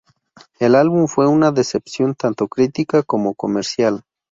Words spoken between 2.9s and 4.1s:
como comercial.